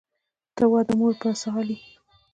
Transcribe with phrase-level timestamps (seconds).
[0.55, 1.89] ته وا د مور به یې څه حال وي.